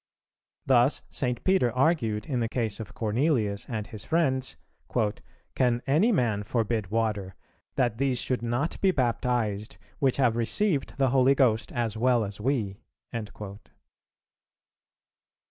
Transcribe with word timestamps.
Thus 0.65 1.03
St. 1.11 1.43
Peter 1.43 1.71
argued 1.73 2.25
in 2.25 2.39
the 2.39 2.49
case 2.49 2.79
of 2.79 2.95
Cornelius 2.95 3.67
and 3.69 3.85
his 3.85 4.03
friends, 4.03 4.57
"Can 5.53 5.83
any 5.85 6.11
man 6.11 6.41
forbid 6.41 6.89
water 6.89 7.35
that 7.75 7.99
these 7.99 8.19
should 8.19 8.41
not 8.41 8.81
be 8.81 8.89
baptized, 8.89 9.77
which 9.99 10.17
have 10.17 10.35
received 10.37 10.97
the 10.97 11.11
Holy 11.11 11.35
Ghost 11.35 11.71
as 11.71 11.97
well 11.97 12.23
as 12.25 12.41
we?" 12.41 12.79